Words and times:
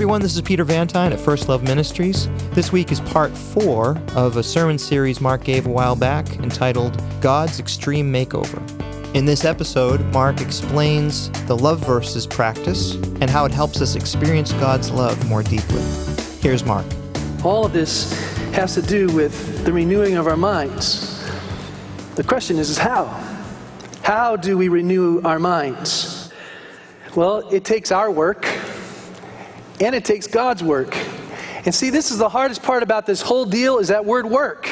everyone. 0.00 0.22
This 0.22 0.34
is 0.34 0.40
Peter 0.40 0.64
Vantine 0.64 1.12
at 1.12 1.20
First 1.20 1.50
Love 1.50 1.62
Ministries. 1.62 2.30
This 2.52 2.72
week 2.72 2.90
is 2.90 3.00
part 3.00 3.36
four 3.36 3.98
of 4.16 4.38
a 4.38 4.42
sermon 4.42 4.78
series 4.78 5.20
Mark 5.20 5.44
gave 5.44 5.66
a 5.66 5.68
while 5.68 5.94
back 5.94 6.38
entitled 6.38 6.98
God's 7.20 7.60
Extreme 7.60 8.10
Makeover. 8.10 8.62
In 9.14 9.26
this 9.26 9.44
episode, 9.44 10.00
Mark 10.06 10.40
explains 10.40 11.28
the 11.44 11.54
love 11.54 11.80
verses 11.84 12.26
practice 12.26 12.94
and 12.94 13.28
how 13.28 13.44
it 13.44 13.52
helps 13.52 13.82
us 13.82 13.94
experience 13.94 14.54
God's 14.54 14.90
love 14.90 15.28
more 15.28 15.42
deeply. 15.42 15.82
Here's 16.40 16.64
Mark. 16.64 16.86
All 17.44 17.66
of 17.66 17.74
this 17.74 18.10
has 18.52 18.72
to 18.76 18.80
do 18.80 19.06
with 19.08 19.66
the 19.66 19.72
renewing 19.72 20.14
of 20.14 20.26
our 20.26 20.36
minds. 20.38 21.30
The 22.14 22.24
question 22.24 22.56
is, 22.56 22.70
is 22.70 22.78
how? 22.78 23.04
How 24.02 24.34
do 24.34 24.56
we 24.56 24.68
renew 24.68 25.20
our 25.24 25.38
minds? 25.38 26.32
Well, 27.14 27.46
it 27.50 27.66
takes 27.66 27.92
our 27.92 28.10
work 28.10 28.46
and 29.80 29.94
it 29.94 30.04
takes 30.04 30.26
God's 30.26 30.62
work. 30.62 30.96
And 31.64 31.74
see, 31.74 31.90
this 31.90 32.10
is 32.10 32.18
the 32.18 32.28
hardest 32.28 32.62
part 32.62 32.82
about 32.82 33.06
this 33.06 33.20
whole 33.20 33.44
deal 33.44 33.78
is 33.78 33.88
that 33.88 34.04
word 34.04 34.26
work. 34.26 34.66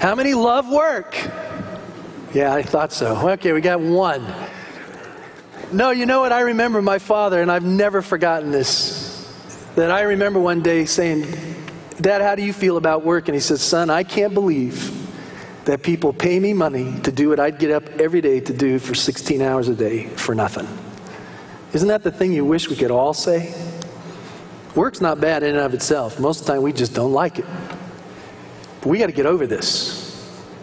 How 0.00 0.14
many 0.14 0.34
love 0.34 0.68
work? 0.68 1.16
Yeah, 2.34 2.52
I 2.52 2.62
thought 2.62 2.92
so. 2.92 3.30
Okay, 3.30 3.52
we 3.52 3.60
got 3.60 3.80
one. 3.80 4.26
No, 5.72 5.90
you 5.90 6.06
know 6.06 6.20
what? 6.20 6.32
I 6.32 6.40
remember 6.40 6.82
my 6.82 6.98
father, 6.98 7.40
and 7.40 7.50
I've 7.50 7.64
never 7.64 8.02
forgotten 8.02 8.50
this. 8.50 9.14
That 9.74 9.90
I 9.90 10.02
remember 10.02 10.38
one 10.38 10.62
day 10.62 10.84
saying, 10.84 11.26
Dad, 12.00 12.22
how 12.22 12.34
do 12.34 12.42
you 12.42 12.52
feel 12.52 12.76
about 12.76 13.04
work? 13.04 13.28
And 13.28 13.34
he 13.34 13.40
said, 13.40 13.58
Son, 13.58 13.90
I 13.90 14.02
can't 14.02 14.34
believe 14.34 14.92
that 15.64 15.82
people 15.82 16.12
pay 16.12 16.38
me 16.38 16.52
money 16.52 17.00
to 17.00 17.10
do 17.10 17.28
what 17.28 17.40
I'd 17.40 17.58
get 17.58 17.70
up 17.70 17.88
every 17.98 18.20
day 18.20 18.40
to 18.40 18.52
do 18.52 18.78
for 18.78 18.94
16 18.94 19.42
hours 19.42 19.68
a 19.68 19.74
day 19.74 20.04
for 20.04 20.34
nothing. 20.34 20.68
Isn't 21.72 21.88
that 21.88 22.04
the 22.04 22.12
thing 22.12 22.32
you 22.32 22.44
wish 22.44 22.70
we 22.70 22.76
could 22.76 22.90
all 22.90 23.12
say? 23.12 23.52
Work's 24.76 25.00
not 25.00 25.20
bad 25.20 25.42
in 25.42 25.56
and 25.56 25.58
of 25.58 25.72
itself. 25.72 26.20
Most 26.20 26.40
of 26.40 26.46
the 26.46 26.52
time, 26.52 26.62
we 26.62 26.72
just 26.72 26.94
don't 26.94 27.12
like 27.12 27.38
it. 27.38 27.46
But 28.82 28.88
we 28.90 28.98
got 28.98 29.06
to 29.06 29.12
get 29.12 29.26
over 29.26 29.46
this. 29.46 30.04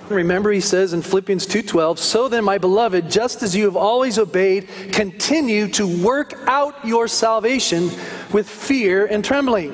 Remember, 0.08 0.52
he 0.52 0.60
says 0.60 0.94
in 0.94 1.02
Philippians 1.02 1.48
2:12, 1.48 1.98
"So 1.98 2.28
then, 2.28 2.44
my 2.44 2.60
beloved, 2.60 3.10
just 3.10 3.42
as 3.42 3.56
you 3.56 3.66
have 3.66 3.76
always 3.76 4.20
obeyed, 4.20 4.68
continue 4.92 5.68
to 5.70 5.88
work 6.04 6.36
out 6.46 6.76
your 6.86 7.08
salvation 7.08 7.90
with 8.32 8.48
fear 8.48 9.06
and 9.06 9.26
trembling." 9.26 9.72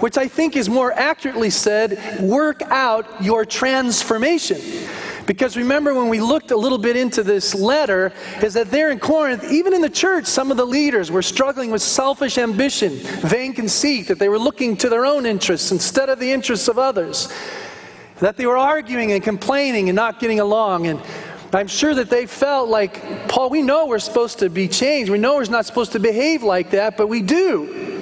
Which 0.00 0.18
I 0.18 0.26
think 0.26 0.56
is 0.56 0.68
more 0.68 0.92
accurately 0.92 1.50
said, 1.50 2.20
work 2.20 2.62
out 2.68 3.06
your 3.20 3.44
transformation. 3.44 4.60
Because 5.26 5.56
remember, 5.56 5.94
when 5.94 6.08
we 6.08 6.20
looked 6.20 6.50
a 6.50 6.56
little 6.56 6.78
bit 6.78 6.96
into 6.96 7.22
this 7.22 7.54
letter, 7.54 8.12
is 8.42 8.54
that 8.54 8.70
there 8.70 8.90
in 8.90 8.98
Corinth, 8.98 9.50
even 9.50 9.72
in 9.72 9.80
the 9.80 9.88
church, 9.88 10.26
some 10.26 10.50
of 10.50 10.56
the 10.56 10.66
leaders 10.66 11.10
were 11.10 11.22
struggling 11.22 11.70
with 11.70 11.82
selfish 11.82 12.36
ambition, 12.36 12.98
vain 13.22 13.52
conceit, 13.52 14.08
that 14.08 14.18
they 14.18 14.28
were 14.28 14.38
looking 14.38 14.76
to 14.78 14.88
their 14.88 15.06
own 15.06 15.24
interests 15.24 15.72
instead 15.72 16.08
of 16.08 16.18
the 16.18 16.30
interests 16.30 16.68
of 16.68 16.78
others, 16.78 17.32
that 18.20 18.36
they 18.36 18.46
were 18.46 18.58
arguing 18.58 19.12
and 19.12 19.22
complaining 19.22 19.88
and 19.88 19.96
not 19.96 20.20
getting 20.20 20.40
along. 20.40 20.86
And 20.86 21.00
I'm 21.52 21.68
sure 21.68 21.94
that 21.94 22.10
they 22.10 22.26
felt 22.26 22.68
like, 22.68 23.28
Paul, 23.28 23.48
we 23.48 23.62
know 23.62 23.86
we're 23.86 24.00
supposed 24.00 24.40
to 24.40 24.50
be 24.50 24.68
changed. 24.68 25.10
We 25.10 25.18
know 25.18 25.36
we're 25.36 25.44
not 25.44 25.66
supposed 25.66 25.92
to 25.92 26.00
behave 26.00 26.42
like 26.42 26.70
that, 26.72 26.96
but 26.96 27.06
we 27.06 27.22
do. 27.22 27.93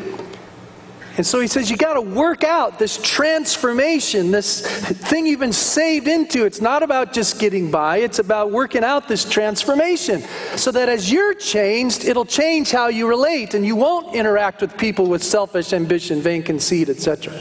And 1.17 1.27
so 1.27 1.41
he 1.41 1.47
says, 1.47 1.71
you 1.71 1.77
got 1.77 1.95
to 1.95 2.01
work 2.01 2.43
out 2.43 2.79
this 2.79 2.99
transformation, 3.03 4.31
this 4.31 4.67
thing 4.67 5.27
you've 5.27 5.41
been 5.41 5.53
saved 5.53 6.09
into. 6.09 6.47
It's 6.47 6.63
not 6.63 6.83
about 6.83 7.13
just 7.13 7.39
getting 7.39 7.71
by, 7.71 7.99
it's 7.99 8.19
about 8.19 8.51
working 8.51 8.83
out 8.83 9.09
this 9.09 9.29
transformation. 9.29 10.23
So 10.57 10.71
that 10.71 10.89
as 10.89 11.13
you're 11.13 11.35
changed, 11.35 12.07
it'll 12.07 12.25
change 12.25 12.71
how 12.71 12.89
you 12.89 13.07
relate, 13.07 13.53
and 13.53 13.67
you 13.67 13.77
won't 13.77 14.15
interact 14.15 14.63
with 14.63 14.79
people 14.79 15.07
with 15.07 15.23
selfish 15.23 15.75
ambition, 15.75 16.23
vain 16.23 16.43
conceit, 16.43 16.89
etc. 16.89 17.35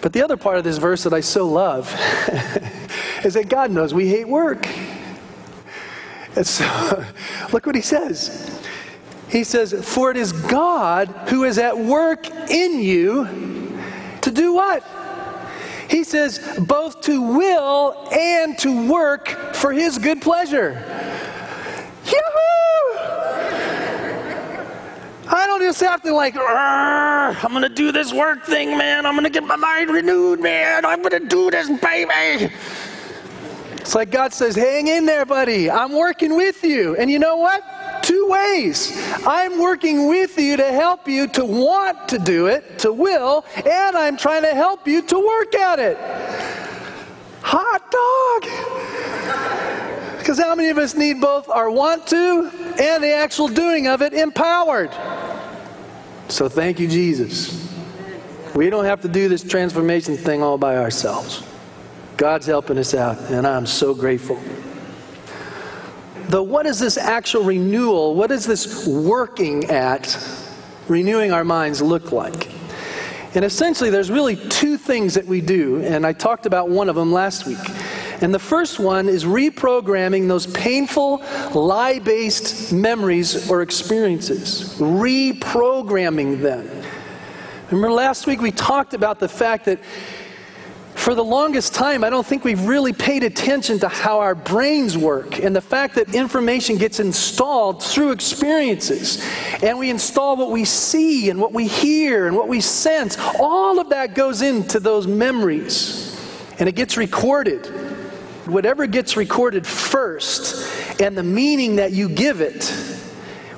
But 0.00 0.12
the 0.12 0.22
other 0.22 0.36
part 0.36 0.58
of 0.58 0.64
this 0.64 0.78
verse 0.78 1.04
that 1.04 1.12
I 1.12 1.20
so 1.20 1.46
love 1.46 1.88
is 3.24 3.34
that 3.34 3.48
God 3.48 3.70
knows 3.70 3.94
we 3.94 4.08
hate 4.08 4.26
work. 4.26 4.66
And 6.34 6.44
so, 6.44 7.04
look 7.52 7.66
what 7.66 7.76
he 7.76 7.82
says. 7.82 8.61
He 9.32 9.44
says, 9.44 9.74
For 9.82 10.10
it 10.10 10.18
is 10.18 10.32
God 10.32 11.08
who 11.28 11.44
is 11.44 11.56
at 11.56 11.76
work 11.76 12.28
in 12.50 12.80
you 12.80 13.24
to 14.20 14.30
do 14.30 14.52
what? 14.52 14.84
He 15.88 16.04
says, 16.04 16.38
both 16.66 17.00
to 17.02 17.20
will 17.20 18.08
and 18.12 18.58
to 18.58 18.90
work 18.90 19.28
for 19.54 19.72
his 19.72 19.98
good 19.98 20.22
pleasure. 20.22 20.72
Yahoo! 22.04 22.98
I 25.28 25.44
don't 25.46 25.60
just 25.60 25.80
have 25.80 26.02
to 26.02 26.14
like, 26.14 26.34
I'm 26.36 27.60
to 27.60 27.68
do 27.68 27.90
this 27.92 28.12
work 28.12 28.44
thing, 28.44 28.76
man. 28.76 29.06
I'm 29.06 29.22
to 29.22 29.30
get 29.30 29.44
my 29.44 29.56
mind 29.56 29.90
renewed, 29.90 30.40
man. 30.40 30.84
I'm 30.84 31.02
to 31.02 31.20
do 31.20 31.50
this, 31.50 31.68
baby. 31.80 32.52
It's 33.72 33.94
like 33.94 34.10
God 34.10 34.32
says, 34.32 34.54
hang 34.54 34.88
in 34.88 35.06
there, 35.06 35.24
buddy. 35.24 35.70
I'm 35.70 35.92
working 35.92 36.36
with 36.36 36.62
you. 36.64 36.96
And 36.96 37.10
you 37.10 37.18
know 37.18 37.36
what? 37.36 37.62
Two 38.12 38.26
ways. 38.26 38.92
I'm 39.26 39.58
working 39.58 40.06
with 40.06 40.38
you 40.38 40.58
to 40.58 40.70
help 40.70 41.08
you 41.08 41.26
to 41.28 41.44
want 41.46 42.10
to 42.10 42.18
do 42.18 42.46
it, 42.46 42.78
to 42.80 42.92
will, 42.92 43.46
and 43.56 43.96
I'm 43.96 44.18
trying 44.18 44.42
to 44.42 44.54
help 44.54 44.86
you 44.86 45.00
to 45.02 45.18
work 45.18 45.54
at 45.54 45.78
it. 45.78 45.96
Hot 47.42 47.90
dog! 47.90 48.42
Because 50.18 50.38
how 50.38 50.54
many 50.54 50.68
of 50.68 50.76
us 50.76 50.94
need 50.94 51.20
both 51.22 51.48
our 51.48 51.70
want 51.70 52.06
to 52.08 52.50
and 52.78 53.02
the 53.02 53.14
actual 53.14 53.48
doing 53.48 53.88
of 53.88 54.02
it 54.02 54.12
empowered? 54.12 54.90
So 56.28 56.50
thank 56.50 56.78
you, 56.78 56.88
Jesus. 56.88 57.72
We 58.54 58.68
don't 58.68 58.84
have 58.84 59.00
to 59.02 59.08
do 59.08 59.30
this 59.30 59.42
transformation 59.42 60.18
thing 60.18 60.42
all 60.42 60.58
by 60.58 60.76
ourselves. 60.76 61.42
God's 62.18 62.44
helping 62.44 62.76
us 62.76 62.92
out, 62.92 63.18
and 63.30 63.46
I'm 63.46 63.64
so 63.64 63.94
grateful 63.94 64.38
the 66.28 66.42
what 66.42 66.66
is 66.66 66.78
this 66.78 66.96
actual 66.96 67.44
renewal, 67.44 68.14
what 68.14 68.30
is 68.30 68.46
this 68.46 68.86
working 68.86 69.64
at 69.70 70.16
renewing 70.88 71.32
our 71.32 71.44
minds 71.44 71.82
look 71.82 72.12
like? 72.12 72.50
And 73.34 73.44
essentially, 73.44 73.88
there's 73.88 74.10
really 74.10 74.36
two 74.36 74.76
things 74.76 75.14
that 75.14 75.24
we 75.24 75.40
do, 75.40 75.82
and 75.82 76.06
I 76.06 76.12
talked 76.12 76.44
about 76.44 76.68
one 76.68 76.90
of 76.90 76.96
them 76.96 77.12
last 77.12 77.46
week. 77.46 77.58
And 78.20 78.32
the 78.32 78.38
first 78.38 78.78
one 78.78 79.08
is 79.08 79.24
reprogramming 79.24 80.28
those 80.28 80.46
painful, 80.46 81.24
lie 81.54 81.98
based 81.98 82.72
memories 82.72 83.50
or 83.50 83.62
experiences, 83.62 84.74
reprogramming 84.78 86.40
them. 86.40 86.68
Remember 87.70 87.90
last 87.90 88.26
week 88.26 88.42
we 88.42 88.52
talked 88.52 88.92
about 88.92 89.18
the 89.18 89.28
fact 89.28 89.64
that 89.64 89.80
for 91.02 91.16
the 91.16 91.24
longest 91.24 91.74
time, 91.74 92.04
I 92.04 92.10
don't 92.10 92.24
think 92.24 92.44
we've 92.44 92.64
really 92.64 92.92
paid 92.92 93.24
attention 93.24 93.80
to 93.80 93.88
how 93.88 94.20
our 94.20 94.36
brains 94.36 94.96
work 94.96 95.40
and 95.40 95.54
the 95.54 95.60
fact 95.60 95.96
that 95.96 96.14
information 96.14 96.78
gets 96.78 97.00
installed 97.00 97.82
through 97.82 98.12
experiences. 98.12 99.20
And 99.64 99.80
we 99.80 99.90
install 99.90 100.36
what 100.36 100.52
we 100.52 100.64
see 100.64 101.28
and 101.28 101.40
what 101.40 101.52
we 101.52 101.66
hear 101.66 102.28
and 102.28 102.36
what 102.36 102.46
we 102.46 102.60
sense. 102.60 103.18
All 103.40 103.80
of 103.80 103.88
that 103.88 104.14
goes 104.14 104.42
into 104.42 104.78
those 104.78 105.08
memories 105.08 106.16
and 106.60 106.68
it 106.68 106.76
gets 106.76 106.96
recorded. 106.96 107.66
Whatever 108.46 108.86
gets 108.86 109.16
recorded 109.16 109.66
first 109.66 111.00
and 111.00 111.18
the 111.18 111.24
meaning 111.24 111.76
that 111.76 111.90
you 111.90 112.08
give 112.08 112.40
it, 112.40 112.68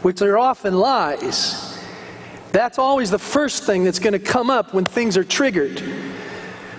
which 0.01 0.23
are 0.23 0.39
often 0.39 0.79
lies, 0.79 1.79
that's 2.53 2.79
always 2.79 3.11
the 3.11 3.19
first 3.19 3.65
thing 3.65 3.85
that's 3.85 3.99
going 3.99 4.15
to 4.15 4.19
come 4.19 4.49
up 4.49 4.73
when 4.73 4.87
things 4.87 5.19
are 5.19 5.25
triggered. 5.25 5.83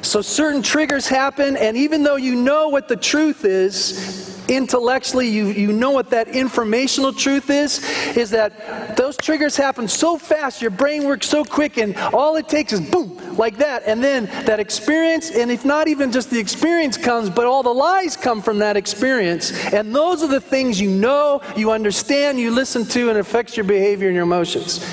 So 0.06 0.22
certain 0.22 0.62
triggers 0.62 1.08
happen, 1.08 1.58
and 1.58 1.76
even 1.76 2.04
though 2.04 2.16
you 2.16 2.36
know 2.36 2.70
what 2.70 2.88
the 2.88 2.96
truth 2.96 3.44
is, 3.44 4.40
intellectually, 4.48 5.28
you, 5.28 5.48
you 5.48 5.74
know 5.74 5.90
what 5.90 6.12
that 6.12 6.28
informational 6.28 7.12
truth 7.12 7.50
is, 7.50 7.84
is 8.16 8.30
that 8.30 8.96
those 8.96 9.18
triggers 9.18 9.58
happen 9.58 9.88
so 9.88 10.16
fast, 10.16 10.62
your 10.62 10.70
brain 10.70 11.06
works 11.06 11.28
so 11.28 11.44
quick, 11.44 11.78
and 11.78 11.98
all 11.98 12.36
it 12.36 12.48
takes 12.48 12.72
is 12.72 12.82
boom, 12.82 13.20
like 13.36 13.58
that. 13.58 13.82
And 13.88 14.04
then 14.04 14.26
that 14.46 14.60
experience, 14.60 15.32
and 15.32 15.50
if 15.50 15.66
not 15.66 15.88
even 15.88 16.12
just 16.12 16.30
the 16.30 16.40
experience 16.40 16.98
comes, 16.98 17.32
but 17.32 17.48
all 17.48 17.64
the 17.64 17.74
lies 17.74 18.16
come 18.16 18.44
from 18.44 18.60
that 18.60 18.78
experience. 18.78 19.52
And 19.74 19.94
those 19.94 20.22
are 20.22 20.30
the 20.30 20.40
things 20.40 20.80
you 20.80 20.92
know, 20.92 21.42
you 21.58 21.72
understand, 21.72 22.40
you 22.40 22.52
listen 22.52 22.86
to, 22.90 23.10
and 23.10 23.18
affects 23.18 23.58
your 23.58 23.66
behavior 23.66 24.08
and 24.08 24.16
your 24.16 24.24
emotions. 24.24 24.86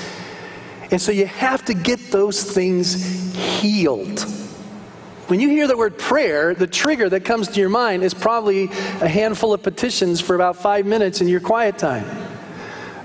And 0.89 0.99
so 0.99 1.11
you 1.11 1.27
have 1.27 1.63
to 1.65 1.75
get 1.75 2.11
those 2.11 2.43
things 2.43 3.35
healed. 3.35 4.42
When 5.27 5.39
you 5.39 5.47
hear 5.47 5.67
the 5.67 5.77
word 5.77 5.97
prayer, 5.97 6.53
the 6.53 6.67
trigger 6.67 7.09
that 7.09 7.23
comes 7.23 7.47
to 7.47 7.59
your 7.59 7.69
mind 7.69 8.03
is 8.03 8.13
probably 8.13 8.65
a 8.65 9.07
handful 9.07 9.53
of 9.53 9.63
petitions 9.63 10.19
for 10.19 10.35
about 10.35 10.57
five 10.57 10.85
minutes 10.85 11.21
in 11.21 11.29
your 11.29 11.39
quiet 11.39 11.77
time. 11.77 12.05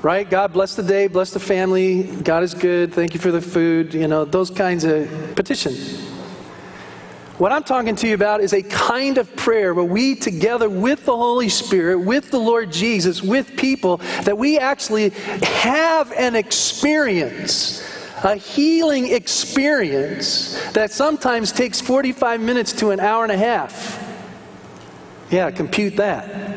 Right? 0.03 0.29
God 0.29 0.53
bless 0.53 0.75
the 0.75 0.83
day, 0.83 1.07
bless 1.07 1.33
the 1.33 1.41
family, 1.41 2.03
God 2.03 2.43
is 2.43 2.55
good, 2.55 2.93
thank 2.93 3.15
you 3.15 3.21
for 3.21 3.31
the 3.31 3.41
food, 3.41 3.95
you 3.95 4.09
know, 4.09 4.25
those 4.25 4.51
kinds 4.51 4.85
of 4.85 5.09
petitions. 5.37 6.09
What 7.39 7.53
I'm 7.53 7.63
talking 7.63 7.95
to 7.95 8.09
you 8.09 8.15
about 8.15 8.41
is 8.41 8.53
a 8.53 8.63
kind 8.63 9.17
of 9.17 9.35
prayer 9.37 9.73
where 9.73 9.85
we, 9.85 10.17
together 10.17 10.69
with 10.69 11.05
the 11.05 11.17
Holy 11.17 11.49
Spirit, 11.49 12.01
with 12.01 12.33
the 12.33 12.39
Lord 12.39 12.73
Jesus, 12.73 13.23
with 13.23 13.57
people, 13.57 13.99
that 14.25 14.37
we 14.37 14.59
actually 14.59 15.11
have 15.11 16.11
an 16.13 16.35
experience 16.35 17.88
a 18.25 18.37
healing 18.37 19.13
experience 19.13 20.61
that 20.73 20.91
sometimes 20.91 21.53
takes 21.53 21.81
45 21.81 22.41
minutes 22.41 22.73
to 22.75 22.91
an 22.91 23.01
hour 23.01 23.23
and 23.23 23.33
a 23.33 23.37
half. 23.37 24.05
Yeah, 25.31 25.51
compute 25.51 25.97
that. 25.97 26.49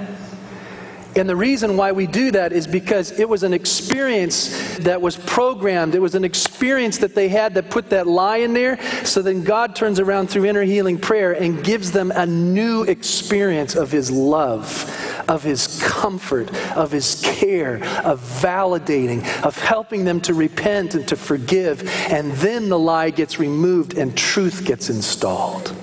And 1.15 1.27
the 1.27 1.35
reason 1.35 1.75
why 1.75 1.91
we 1.91 2.07
do 2.07 2.31
that 2.31 2.53
is 2.53 2.67
because 2.67 3.19
it 3.19 3.27
was 3.27 3.43
an 3.43 3.53
experience 3.53 4.77
that 4.77 5.01
was 5.01 5.17
programmed. 5.17 5.93
It 5.93 5.99
was 5.99 6.15
an 6.15 6.23
experience 6.23 6.99
that 6.99 7.15
they 7.15 7.27
had 7.27 7.53
that 7.55 7.69
put 7.69 7.89
that 7.89 8.07
lie 8.07 8.37
in 8.37 8.53
there. 8.53 8.81
So 9.03 9.21
then 9.21 9.43
God 9.43 9.75
turns 9.75 9.99
around 9.99 10.27
through 10.27 10.45
inner 10.45 10.63
healing 10.63 10.97
prayer 10.97 11.33
and 11.33 11.61
gives 11.63 11.91
them 11.91 12.11
a 12.11 12.25
new 12.25 12.83
experience 12.83 13.75
of 13.75 13.91
His 13.91 14.09
love, 14.09 14.85
of 15.31 15.43
His 15.43 15.81
comfort, 15.81 16.53
of 16.75 16.91
His 16.91 17.21
care, 17.23 17.75
of 18.03 18.19
validating, 18.19 19.25
of 19.43 19.57
helping 19.57 20.03
them 20.03 20.19
to 20.21 20.33
repent 20.33 20.93
and 20.93 21.07
to 21.07 21.15
forgive. 21.15 21.87
And 22.11 22.31
then 22.33 22.67
the 22.67 22.77
lie 22.77 23.11
gets 23.11 23.39
removed 23.39 23.97
and 23.97 24.15
truth 24.17 24.65
gets 24.65 24.89
installed. 24.89 25.73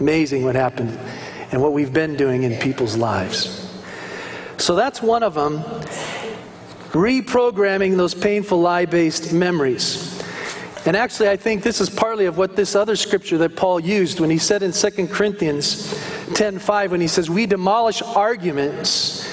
Amazing 0.00 0.44
what 0.44 0.54
happened 0.54 0.98
and 1.52 1.62
what 1.62 1.72
we've 1.72 1.92
been 1.92 2.16
doing 2.16 2.42
in 2.42 2.58
people's 2.58 2.96
lives. 2.96 3.60
So 4.56 4.74
that's 4.74 5.02
one 5.02 5.22
of 5.22 5.34
them 5.34 5.58
reprogramming 6.92 7.96
those 7.96 8.14
painful 8.14 8.60
lie 8.60 8.86
based 8.86 9.32
memories. 9.32 10.22
And 10.86 10.96
actually, 10.96 11.28
I 11.28 11.36
think 11.36 11.62
this 11.62 11.80
is 11.80 11.90
partly 11.90 12.26
of 12.26 12.38
what 12.38 12.56
this 12.56 12.74
other 12.74 12.94
scripture 12.94 13.38
that 13.38 13.56
Paul 13.56 13.80
used 13.80 14.20
when 14.20 14.30
he 14.30 14.38
said 14.38 14.62
in 14.62 14.72
2 14.72 15.08
Corinthians 15.08 15.94
10:5 16.32 16.92
when 16.92 17.00
he 17.00 17.08
says, 17.08 17.28
"We 17.28 17.46
demolish 17.46 18.02
arguments 18.02 19.28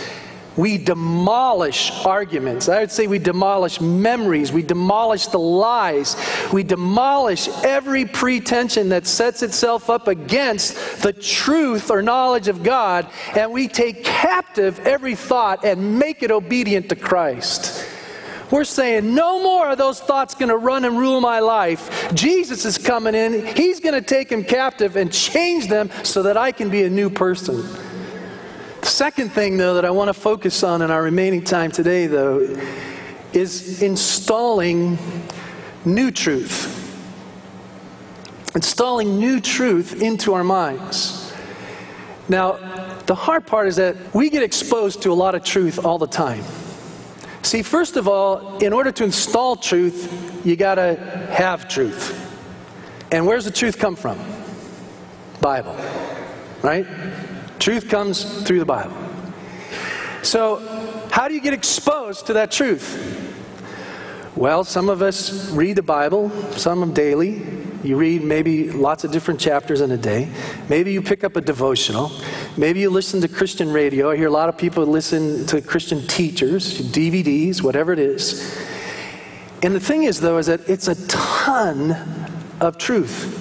we 0.57 0.77
demolish 0.77 1.91
arguments. 2.05 2.67
I 2.67 2.81
would 2.81 2.91
say 2.91 3.07
we 3.07 3.19
demolish 3.19 3.79
memories. 3.79 4.51
We 4.51 4.63
demolish 4.63 5.27
the 5.27 5.39
lies. 5.39 6.17
We 6.51 6.63
demolish 6.63 7.47
every 7.63 8.05
pretension 8.05 8.89
that 8.89 9.07
sets 9.07 9.43
itself 9.43 9.89
up 9.89 10.09
against 10.09 11.01
the 11.03 11.13
truth 11.13 11.89
or 11.89 12.01
knowledge 12.01 12.49
of 12.49 12.63
God. 12.63 13.07
And 13.33 13.53
we 13.53 13.69
take 13.69 14.03
captive 14.03 14.79
every 14.85 15.15
thought 15.15 15.63
and 15.63 15.97
make 15.97 16.21
it 16.21 16.31
obedient 16.31 16.89
to 16.89 16.95
Christ. 16.95 17.85
We're 18.51 18.65
saying 18.65 19.15
no 19.15 19.42
more 19.42 19.69
of 19.71 19.77
those 19.77 20.01
thoughts 20.01 20.36
going 20.36 20.50
to 20.50 20.57
run 20.57 20.83
and 20.83 20.98
rule 20.98 21.21
my 21.21 21.39
life. 21.39 22.13
Jesus 22.13 22.65
is 22.65 22.77
coming 22.77 23.15
in. 23.15 23.45
He's 23.56 23.80
going 23.80 23.95
to 23.95 24.01
take 24.01 24.27
them 24.27 24.44
captive 24.44 24.98
and 24.98 25.12
change 25.12 25.69
them 25.69 25.89
so 26.03 26.24
that 26.24 26.36
I 26.36 26.51
can 26.51 26.69
be 26.69 26.83
a 26.83 26.89
new 26.89 27.09
person. 27.09 27.63
The 28.81 28.88
second 28.88 29.30
thing, 29.30 29.57
though, 29.57 29.75
that 29.75 29.86
I 29.86 29.92
want 29.92 30.09
to 30.09 30.13
focus 30.13 30.63
on 30.63 30.81
in 30.81 30.92
our 30.92 31.01
remaining 31.01 31.44
time 31.44 31.71
today, 31.71 32.07
though, 32.07 32.39
is 33.31 33.81
installing 33.81 34.98
new 35.86 36.12
truth. 36.12 36.77
Installing 38.53 39.18
new 39.18 39.39
truth 39.39 40.01
into 40.01 40.33
our 40.33 40.44
minds. 40.44 41.31
Now, 42.27 42.57
the 43.06 43.15
hard 43.15 43.48
part 43.48 43.68
is 43.68 43.77
that 43.77 44.13
we 44.13 44.30
get 44.30 44.44
exposed 44.44 45.03
to 45.03 45.12
a 45.12 45.13
lot 45.13 45.36
of 45.36 45.44
truth 45.44 45.86
all 45.86 45.98
the 45.98 46.07
time. 46.07 46.44
See, 47.43 47.63
first 47.63 47.97
of 47.97 48.07
all, 48.07 48.57
in 48.59 48.71
order 48.71 48.91
to 48.91 49.03
install 49.03 49.55
truth, 49.55 50.45
you 50.45 50.55
got 50.55 50.75
to 50.75 50.95
have 51.31 51.67
truth. 51.67 52.17
And 53.11 53.25
where's 53.25 53.45
the 53.45 53.51
truth 53.51 53.77
come 53.77 53.95
from? 53.95 54.19
Bible, 55.41 55.75
right? 56.61 56.85
Truth 57.59 57.89
comes 57.89 58.43
through 58.43 58.59
the 58.59 58.65
Bible. 58.65 58.95
So, 60.21 60.57
how 61.11 61.27
do 61.27 61.33
you 61.33 61.41
get 61.41 61.53
exposed 61.53 62.27
to 62.27 62.33
that 62.33 62.51
truth? 62.51 63.19
Well, 64.35 64.63
some 64.63 64.88
of 64.88 65.01
us 65.01 65.51
read 65.51 65.75
the 65.75 65.83
Bible, 65.83 66.29
some 66.53 66.83
of 66.83 66.93
daily. 66.93 67.61
You 67.83 67.98
read 67.98 68.24
maybe 68.24 68.69
lots 68.69 69.04
of 69.04 69.12
different 69.12 69.39
chapters 69.39 69.81
in 69.81 69.92
a 69.92 69.98
day. 69.98 70.31
Maybe 70.69 70.94
you 70.94 71.01
pick 71.01 71.24
up 71.24 71.36
a 71.36 71.42
devotional. 71.42 72.12
Maybe 72.56 72.80
you 72.80 72.92
listen 72.92 73.22
to 73.22 73.28
Christian 73.28 73.74
radio. 73.74 74.12
I 74.12 74.18
hear 74.18 74.28
a 74.28 74.31
lot 74.31 74.50
of 74.50 74.57
people 74.57 74.86
listen 74.86 75.48
to 75.48 75.62
Christian 75.62 76.06
teachers, 76.06 76.80
DVDs, 76.92 77.63
whatever 77.63 77.92
it 77.92 78.00
is. 78.00 78.56
And 79.63 79.74
the 79.74 79.80
thing 79.80 80.04
is, 80.04 80.19
though, 80.19 80.38
is 80.38 80.45
that 80.45 80.69
it's 80.69 80.88
a 80.88 81.07
ton 81.07 81.95
of 82.60 82.78
truth. 82.78 83.38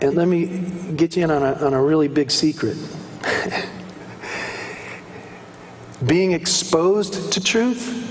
And 0.00 0.16
let 0.16 0.26
me 0.26 0.46
get 0.96 1.16
you 1.16 1.22
in 1.22 1.30
on 1.30 1.42
a, 1.42 1.52
on 1.64 1.74
a 1.74 1.82
really 1.82 2.08
big 2.08 2.32
secret. 2.32 2.76
Being 6.04 6.32
exposed 6.32 7.32
to 7.32 7.40
truth 7.40 8.08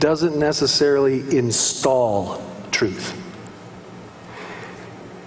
doesn't 0.00 0.38
necessarily 0.38 1.36
install 1.36 2.42
truth. 2.70 3.25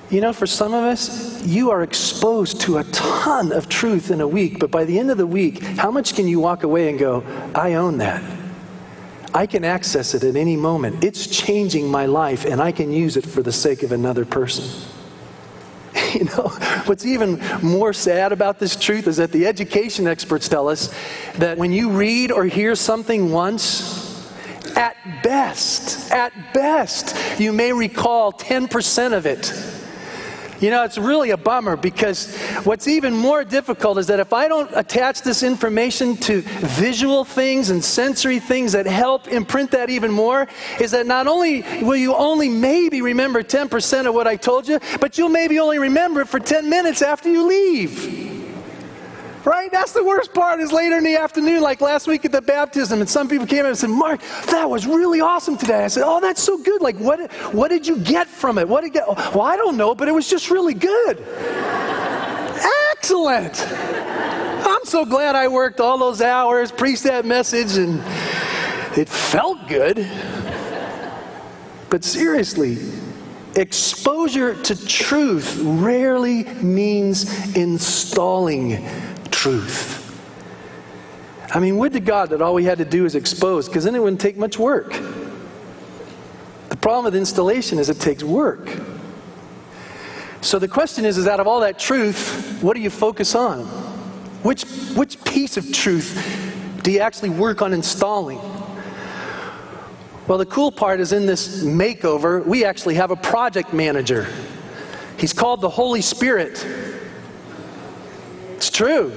You 0.09 0.21
know, 0.21 0.33
for 0.33 0.47
some 0.47 0.73
of 0.73 0.83
us, 0.83 1.45
you 1.45 1.69
are 1.69 1.83
exposed 1.83 2.61
to 2.61 2.79
a 2.79 2.83
ton 2.85 3.51
of 3.51 3.69
truth 3.69 4.09
in 4.09 4.21
a 4.21 4.27
week, 4.27 4.57
but 4.57 4.71
by 4.71 4.83
the 4.83 4.97
end 4.97 5.11
of 5.11 5.19
the 5.19 5.27
week, 5.27 5.61
how 5.61 5.91
much 5.91 6.15
can 6.15 6.27
you 6.27 6.39
walk 6.39 6.63
away 6.63 6.89
and 6.89 6.97
go, 6.97 7.23
I 7.53 7.75
own 7.75 7.99
that? 7.99 8.23
I 9.35 9.45
can 9.45 9.63
access 9.63 10.15
it 10.15 10.23
at 10.23 10.35
any 10.35 10.55
moment. 10.55 11.03
It's 11.03 11.27
changing 11.27 11.91
my 11.91 12.07
life, 12.07 12.45
and 12.45 12.59
I 12.59 12.71
can 12.71 12.91
use 12.91 13.17
it 13.17 13.25
for 13.25 13.43
the 13.43 13.51
sake 13.51 13.83
of 13.83 13.91
another 13.91 14.25
person. 14.25 14.65
You 16.11 16.25
know, 16.25 16.47
what's 16.85 17.05
even 17.05 17.39
more 17.61 17.93
sad 17.93 18.31
about 18.31 18.57
this 18.57 18.75
truth 18.75 19.05
is 19.05 19.17
that 19.17 19.31
the 19.31 19.45
education 19.45 20.07
experts 20.07 20.47
tell 20.47 20.67
us 20.67 20.91
that 21.35 21.55
when 21.59 21.71
you 21.71 21.91
read 21.91 22.31
or 22.31 22.45
hear 22.45 22.73
something 22.73 23.31
once, 23.31 24.27
at 24.75 24.95
best, 25.21 26.11
at 26.11 26.33
best, 26.51 27.39
you 27.39 27.53
may 27.53 27.71
recall 27.73 28.33
10% 28.33 29.13
of 29.13 29.27
it. 29.27 29.53
You 30.59 30.71
know, 30.71 30.83
it's 30.83 30.97
really 30.97 31.29
a 31.29 31.37
bummer 31.37 31.77
because 31.77 32.35
what's 32.63 32.87
even 32.87 33.15
more 33.15 33.45
difficult 33.45 33.97
is 33.97 34.07
that 34.07 34.19
if 34.19 34.33
I 34.33 34.47
don't 34.47 34.69
attach 34.75 35.21
this 35.21 35.41
information 35.41 36.17
to 36.17 36.41
visual 36.41 37.23
things 37.23 37.69
and 37.69 37.83
sensory 37.83 38.39
things 38.39 38.73
that 38.73 38.85
help 38.85 39.29
imprint 39.29 39.71
that 39.71 39.89
even 39.89 40.11
more, 40.11 40.47
is 40.81 40.91
that 40.91 41.07
not 41.07 41.27
only 41.27 41.61
will 41.81 41.95
you 41.95 42.13
only 42.13 42.49
maybe 42.49 43.01
remember 43.01 43.41
10% 43.41 44.05
of 44.05 44.13
what 44.13 44.27
I 44.27 44.35
told 44.35 44.67
you, 44.67 44.79
but 44.99 45.17
you'll 45.17 45.29
maybe 45.29 45.59
only 45.59 45.79
remember 45.79 46.21
it 46.21 46.27
for 46.27 46.39
10 46.39 46.69
minutes 46.69 47.01
after 47.01 47.29
you 47.29 47.47
leave. 47.47 48.18
Right? 49.45 49.71
That's 49.71 49.93
the 49.93 50.03
worst 50.03 50.33
part 50.33 50.59
is 50.59 50.71
later 50.71 50.97
in 50.97 51.03
the 51.03 51.15
afternoon, 51.15 51.61
like 51.61 51.79
last 51.79 52.07
week 52.07 52.25
at 52.25 52.31
the 52.31 52.41
baptism, 52.41 52.99
and 52.99 53.09
some 53.09 53.29
people 53.29 53.47
came 53.47 53.61
in 53.61 53.67
and 53.67 53.77
said, 53.77 53.89
Mark, 53.89 54.21
that 54.47 54.69
was 54.69 54.85
really 54.85 55.21
awesome 55.21 55.57
today. 55.57 55.85
I 55.85 55.87
said, 55.87 56.03
Oh, 56.05 56.19
that's 56.19 56.43
so 56.43 56.57
good. 56.61 56.81
Like, 56.81 56.97
what, 56.97 57.31
what 57.53 57.69
did 57.69 57.87
you 57.87 57.97
get 57.97 58.27
from 58.27 58.57
it? 58.57 58.67
What 58.67 58.81
did 58.81 58.87
you 58.87 58.93
get? 58.93 59.07
Well, 59.07 59.41
I 59.41 59.55
don't 59.55 59.77
know, 59.77 59.95
but 59.95 60.07
it 60.07 60.11
was 60.11 60.29
just 60.29 60.51
really 60.51 60.73
good. 60.73 61.25
Excellent. 62.91 63.65
I'm 63.71 64.85
so 64.85 65.05
glad 65.05 65.35
I 65.35 65.47
worked 65.47 65.79
all 65.79 65.97
those 65.97 66.21
hours, 66.21 66.71
preached 66.71 67.03
that 67.03 67.25
message, 67.25 67.77
and 67.77 67.99
it 68.97 69.07
felt 69.07 69.67
good. 69.67 70.05
But 71.89 72.03
seriously, 72.03 72.77
exposure 73.55 74.61
to 74.63 74.87
truth 74.87 75.57
rarely 75.61 76.43
means 76.61 77.55
installing 77.55 78.85
truth. 79.31 80.05
I 81.53 81.59
mean, 81.59 81.77
would 81.77 81.93
to 81.93 81.99
God 81.99 82.29
that 82.29 82.41
all 82.41 82.53
we 82.53 82.63
had 82.63 82.77
to 82.77 82.85
do 82.85 83.05
is 83.05 83.15
expose, 83.15 83.67
because 83.67 83.83
then 83.83 83.95
it 83.95 84.01
wouldn't 84.01 84.21
take 84.21 84.37
much 84.37 84.59
work. 84.59 84.91
The 86.69 86.77
problem 86.77 87.05
with 87.05 87.15
installation 87.15 87.79
is 87.79 87.89
it 87.89 87.99
takes 87.99 88.23
work. 88.23 88.69
So 90.41 90.59
the 90.59 90.67
question 90.67 91.05
is, 91.05 91.17
is 91.17 91.27
out 91.27 91.39
of 91.39 91.47
all 91.47 91.61
that 91.61 91.79
truth, 91.79 92.61
what 92.61 92.75
do 92.75 92.81
you 92.81 92.89
focus 92.89 93.35
on? 93.35 93.65
Which, 94.43 94.63
which 94.95 95.21
piece 95.25 95.57
of 95.57 95.73
truth 95.73 96.79
do 96.83 96.91
you 96.91 96.99
actually 96.99 97.31
work 97.31 97.61
on 97.61 97.73
installing? 97.73 98.39
Well, 100.27 100.37
the 100.37 100.45
cool 100.45 100.71
part 100.71 100.99
is 100.99 101.11
in 101.11 101.25
this 101.25 101.63
makeover, 101.63 102.45
we 102.45 102.63
actually 102.63 102.95
have 102.95 103.09
a 103.09 103.15
project 103.15 103.73
manager. 103.73 104.27
He's 105.17 105.33
called 105.33 105.59
the 105.59 105.69
Holy 105.69 106.01
Spirit. 106.01 106.65
True. 108.79 109.11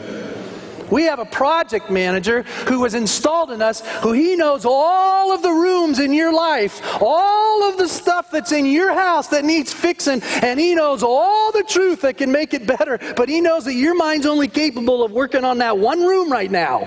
We 0.90 1.04
have 1.04 1.20
a 1.20 1.24
project 1.24 1.88
manager 1.88 2.42
who 2.66 2.80
was 2.80 2.94
installed 2.94 3.52
in 3.52 3.62
us, 3.62 3.80
who 4.00 4.10
he 4.10 4.34
knows 4.34 4.64
all 4.64 5.32
of 5.32 5.40
the 5.40 5.52
rooms 5.52 6.00
in 6.00 6.12
your 6.12 6.32
life, 6.32 6.80
all 7.00 7.70
of 7.70 7.78
the 7.78 7.86
stuff 7.86 8.28
that's 8.28 8.50
in 8.50 8.66
your 8.66 8.92
house 8.92 9.28
that 9.28 9.44
needs 9.44 9.72
fixing, 9.72 10.20
and 10.42 10.58
he 10.58 10.74
knows 10.74 11.04
all 11.04 11.52
the 11.52 11.62
truth 11.62 12.00
that 12.00 12.18
can 12.18 12.32
make 12.32 12.54
it 12.54 12.66
better. 12.66 12.98
But 13.16 13.28
he 13.28 13.40
knows 13.40 13.64
that 13.66 13.74
your 13.74 13.94
mind's 13.94 14.26
only 14.26 14.48
capable 14.48 15.04
of 15.04 15.12
working 15.12 15.44
on 15.44 15.58
that 15.58 15.78
one 15.78 16.00
room 16.00 16.28
right 16.28 16.50
now. 16.50 16.80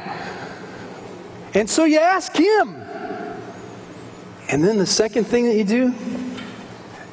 And 1.53 1.69
so 1.69 1.85
you 1.85 1.99
ask 1.99 2.35
him. 2.35 2.75
And 4.49 4.61
then 4.61 4.79
the 4.79 4.85
second 4.85 5.27
thing 5.27 5.45
that 5.45 5.55
you 5.55 5.63
do 5.63 5.93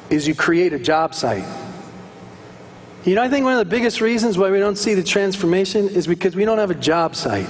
is 0.09 0.27
you 0.27 0.35
create 0.35 0.73
a 0.73 0.79
job 0.79 1.15
site. 1.15 1.62
You 3.05 3.15
know, 3.15 3.21
I 3.21 3.27
think 3.27 3.43
one 3.43 3.53
of 3.53 3.59
the 3.59 3.69
biggest 3.69 3.99
reasons 3.99 4.37
why 4.37 4.49
we 4.49 4.59
don't 4.59 4.77
see 4.77 4.93
the 4.93 5.03
transformation 5.03 5.89
is 5.89 6.07
because 6.07 6.37
we 6.37 6.45
don't 6.45 6.57
have 6.57 6.71
a 6.71 6.75
job 6.75 7.15
site. 7.15 7.49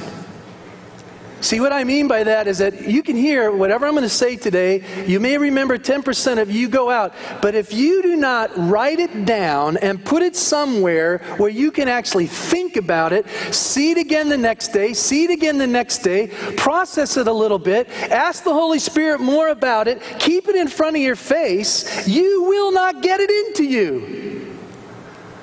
See, 1.42 1.60
what 1.60 1.74
I 1.74 1.84
mean 1.84 2.08
by 2.08 2.24
that 2.24 2.48
is 2.48 2.60
that 2.60 2.88
you 2.88 3.04
can 3.04 3.18
hear 3.18 3.52
whatever 3.52 3.86
I'm 3.86 3.92
going 3.92 4.04
to 4.04 4.10
say 4.10 4.38
today. 4.38 4.82
You 5.06 5.20
may 5.20 5.38
remember 5.38 5.78
10% 5.78 6.42
of 6.42 6.50
you 6.50 6.70
go 6.70 6.90
out. 6.90 7.14
But 7.42 7.54
if 7.54 7.74
you 7.74 8.02
do 8.02 8.16
not 8.16 8.50
write 8.56 9.00
it 9.00 9.26
down 9.26 9.76
and 9.78 10.04
put 10.04 10.24
it 10.24 10.38
somewhere 10.38 11.18
where 11.38 11.50
you 11.50 11.70
can 11.70 11.90
actually 11.90 12.28
think 12.28 12.78
about 12.78 13.12
it, 13.12 13.28
see 13.54 13.92
it 13.92 13.98
again 13.98 14.30
the 14.30 14.38
next 14.38 14.70
day, 14.70 14.94
see 14.94 15.26
it 15.26 15.32
again 15.32 15.58
the 15.58 15.68
next 15.68 15.98
day, 15.98 16.28
process 16.56 17.18
it 17.18 17.28
a 17.28 17.34
little 17.34 17.60
bit, 17.60 17.90
ask 18.10 18.46
the 18.46 18.54
Holy 18.54 18.80
Spirit 18.80 19.20
more 19.20 19.50
about 19.50 19.90
it, 19.90 20.02
keep 20.18 20.48
it 20.48 20.56
in 20.56 20.70
front 20.70 20.96
of 20.96 21.02
your 21.02 21.18
face, 21.18 22.08
you 22.08 22.44
will 22.44 22.72
not 22.72 23.04
get 23.04 23.20
it 23.20 23.30
into 23.30 23.66
you. 23.66 24.23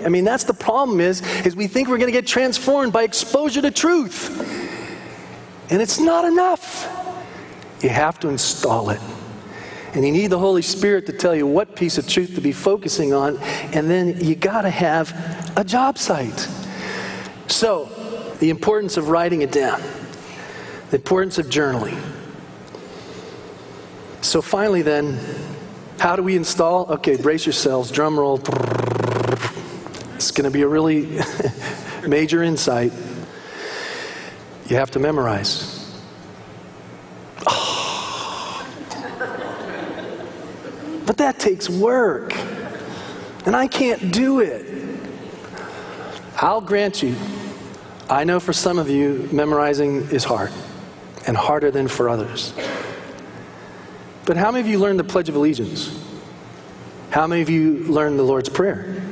I 0.04 0.08
mean, 0.08 0.24
that's 0.24 0.44
the 0.44 0.54
problem 0.54 1.00
is, 1.00 1.22
is 1.44 1.54
we 1.54 1.66
think 1.66 1.88
we're 1.88 1.98
going 1.98 2.12
to 2.12 2.18
get 2.18 2.26
transformed 2.26 2.92
by 2.92 3.02
exposure 3.02 3.62
to 3.62 3.70
truth. 3.70 4.28
And 5.70 5.80
it's 5.80 6.00
not 6.00 6.24
enough. 6.24 6.88
You 7.82 7.90
have 7.90 8.18
to 8.20 8.28
install 8.28 8.90
it. 8.90 9.00
And 9.94 10.04
you 10.04 10.12
need 10.12 10.28
the 10.28 10.38
Holy 10.38 10.62
Spirit 10.62 11.06
to 11.06 11.12
tell 11.12 11.34
you 11.34 11.46
what 11.46 11.74
piece 11.74 11.98
of 11.98 12.06
truth 12.06 12.34
to 12.36 12.40
be 12.40 12.52
focusing 12.52 13.12
on. 13.12 13.38
And 13.72 13.90
then 13.90 14.24
you 14.24 14.36
got 14.36 14.62
to 14.62 14.70
have 14.70 15.52
a 15.56 15.64
job 15.64 15.98
site. 15.98 16.48
So, 17.48 17.88
the 18.38 18.50
importance 18.50 18.96
of 18.96 19.08
writing 19.08 19.42
it 19.42 19.52
down, 19.52 19.82
the 20.90 20.96
importance 20.96 21.38
of 21.38 21.46
journaling. 21.46 22.00
So, 24.22 24.40
finally, 24.40 24.82
then, 24.82 25.18
how 25.98 26.14
do 26.14 26.22
we 26.22 26.36
install? 26.36 26.86
Okay, 26.92 27.16
brace 27.16 27.44
yourselves, 27.44 27.90
drum 27.90 28.18
roll. 28.18 28.38
It's 30.20 30.32
going 30.32 30.44
to 30.44 30.50
be 30.50 30.60
a 30.60 30.68
really 30.68 31.18
major 32.06 32.42
insight 32.42 32.92
you 34.66 34.76
have 34.76 34.90
to 34.90 34.98
memorize. 34.98 35.98
Oh. 37.46 38.66
But 41.06 41.16
that 41.16 41.38
takes 41.38 41.70
work. 41.70 42.36
And 43.46 43.56
I 43.56 43.66
can't 43.66 44.12
do 44.12 44.40
it. 44.40 45.00
I'll 46.36 46.60
grant 46.60 47.02
you, 47.02 47.16
I 48.10 48.24
know 48.24 48.40
for 48.40 48.52
some 48.52 48.78
of 48.78 48.90
you, 48.90 49.26
memorizing 49.32 50.10
is 50.10 50.24
hard 50.24 50.52
and 51.26 51.34
harder 51.34 51.70
than 51.70 51.88
for 51.88 52.10
others. 52.10 52.52
But 54.26 54.36
how 54.36 54.50
many 54.50 54.60
of 54.60 54.66
you 54.66 54.78
learned 54.78 54.98
the 54.98 55.04
Pledge 55.04 55.30
of 55.30 55.34
Allegiance? 55.34 55.98
How 57.08 57.26
many 57.26 57.40
of 57.40 57.48
you 57.48 57.84
learned 57.84 58.18
the 58.18 58.22
Lord's 58.22 58.50
Prayer? 58.50 59.09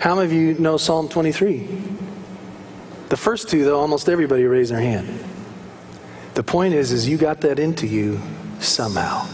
How 0.00 0.14
many 0.14 0.26
of 0.26 0.32
you 0.32 0.54
know 0.54 0.78
Psalm 0.78 1.10
23? 1.10 1.68
The 3.10 3.16
first 3.18 3.50
two, 3.50 3.66
though, 3.66 3.78
almost 3.78 4.08
everybody 4.08 4.44
raised 4.44 4.72
their 4.72 4.80
hand. 4.80 5.22
The 6.32 6.42
point 6.42 6.72
is, 6.72 6.90
is 6.90 7.06
you 7.06 7.18
got 7.18 7.42
that 7.42 7.58
into 7.58 7.86
you 7.86 8.18
somehow. 8.60 9.28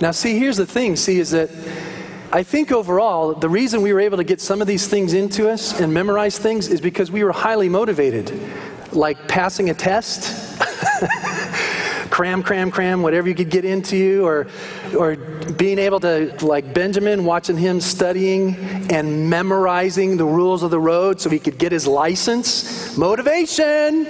Now, 0.00 0.10
see, 0.10 0.36
here's 0.36 0.56
the 0.56 0.66
thing. 0.66 0.96
See, 0.96 1.20
is 1.20 1.30
that 1.30 1.48
I 2.32 2.42
think 2.42 2.72
overall, 2.72 3.34
the 3.34 3.48
reason 3.48 3.82
we 3.82 3.92
were 3.92 4.00
able 4.00 4.16
to 4.16 4.24
get 4.24 4.40
some 4.40 4.60
of 4.60 4.66
these 4.66 4.88
things 4.88 5.14
into 5.14 5.48
us 5.48 5.80
and 5.80 5.94
memorize 5.94 6.36
things 6.36 6.66
is 6.66 6.80
because 6.80 7.08
we 7.08 7.22
were 7.22 7.30
highly 7.30 7.68
motivated. 7.68 8.36
Like 8.90 9.28
passing 9.28 9.70
a 9.70 9.74
test, 9.74 10.45
cram, 12.16 12.42
cram, 12.42 12.70
cram, 12.70 13.02
whatever 13.02 13.28
you 13.28 13.34
could 13.34 13.50
get 13.50 13.66
into 13.66 13.94
you, 13.94 14.24
or, 14.24 14.46
or 14.98 15.16
being 15.58 15.78
able 15.78 16.00
to, 16.00 16.34
like 16.40 16.72
Benjamin, 16.72 17.26
watching 17.26 17.58
him 17.58 17.78
studying 17.78 18.56
and 18.90 19.28
memorizing 19.28 20.16
the 20.16 20.24
rules 20.24 20.62
of 20.62 20.70
the 20.70 20.80
road 20.80 21.20
so 21.20 21.28
he 21.28 21.38
could 21.38 21.58
get 21.58 21.72
his 21.72 21.86
license. 21.86 22.96
Motivation. 22.96 24.08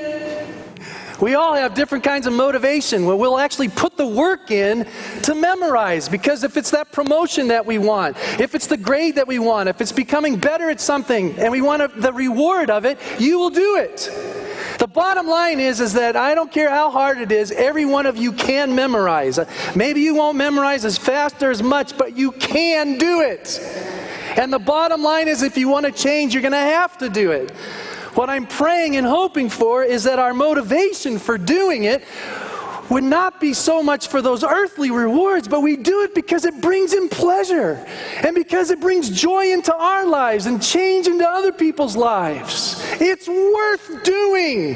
We 1.21 1.35
all 1.35 1.55
have 1.55 1.75
different 1.75 2.05
kinds 2.05 2.29
of 2.29 2.33
motivation 2.33 3.07
where 3.07 3.17
we'll 3.17 3.41
actually 3.41 3.71
put 3.71 3.97
the 3.97 4.07
work 4.07 4.53
in 4.53 4.87
to 5.23 5.35
memorize 5.35 6.09
because 6.09 6.45
if 6.45 6.57
it's 6.57 6.71
that 6.71 6.93
promotion 6.93 7.49
that 7.49 7.67
we 7.67 7.79
want, 7.79 8.17
if 8.39 8.55
it's 8.55 8.69
the 8.69 8.77
grade 8.77 9.17
that 9.17 9.27
we 9.27 9.41
want, 9.41 9.69
if 9.69 9.81
it's 9.81 9.91
becoming 9.91 10.37
better 10.37 10.71
at 10.71 10.81
something 10.81 11.37
and 11.41 11.51
we 11.51 11.61
want 11.61 12.01
the 12.01 12.13
reward 12.13 12.71
of 12.71 12.85
it, 12.85 13.01
you 13.19 13.41
will 13.41 13.51
do 13.51 13.79
it. 13.79 14.36
The 14.79 14.87
bottom 14.87 15.27
line 15.27 15.59
is, 15.59 15.81
is 15.81 15.95
that 15.95 16.17
I 16.17 16.35
don't 16.35 16.53
care 16.53 16.71
how 16.71 16.91
hard 16.91 17.19
it 17.19 17.33
is, 17.33 17.51
every 17.53 17.85
one 17.85 18.07
of 18.07 18.17
you 18.17 18.33
can 18.33 18.75
memorize. 18.75 19.39
Maybe 19.75 20.03
you 20.03 20.15
won't 20.15 20.37
memorize 20.37 20.85
as 20.85 20.99
fast 20.99 21.43
or 21.43 21.51
as 21.51 21.63
much, 21.63 21.97
but 21.97 22.17
you 22.17 22.33
can 22.33 22.99
do 22.99 23.23
it. 23.23 23.59
And 24.37 24.53
the 24.53 24.59
bottom 24.59 25.03
line 25.03 25.29
is, 25.29 25.43
if 25.43 25.57
you 25.57 25.69
want 25.69 25.87
to 25.87 25.93
change, 25.93 26.35
you're 26.35 26.43
going 26.43 26.53
to 26.53 26.59
have 26.59 26.99
to 26.99 27.09
do 27.09 27.31
it. 27.31 27.51
What 28.17 28.31
I'm 28.31 28.47
praying 28.47 28.97
and 28.97 29.07
hoping 29.07 29.49
for 29.49 29.85
is 29.85 30.05
that 30.05 30.19
our 30.19 30.35
motivation 30.35 31.19
for 31.19 31.37
doing 31.37 31.85
it 31.85 32.03
would 32.91 33.05
not 33.05 33.41
be 33.41 33.53
so 33.53 33.83
much 33.83 34.09
for 34.09 34.23
those 34.23 34.45
earthly 34.45 34.91
rewards, 34.91 35.49
but 35.49 35.61
we 35.61 35.77
do 35.77 36.03
it 36.03 36.15
because 36.15 36.45
it 36.45 36.61
brings 36.61 36.93
Him 36.93 37.09
pleasure 37.09 37.85
and 38.25 38.35
because 38.35 38.71
it 38.71 38.81
brings 38.81 39.11
joy 39.11 39.53
into 39.53 39.75
our 39.75 40.07
lives 40.07 40.47
and 40.47 40.63
change 40.63 41.07
into 41.07 41.29
other 41.29 41.53
people's 41.53 41.97
lives. 41.97 42.83
It's 43.01 43.29
worth 43.29 44.05
doing. 44.05 44.75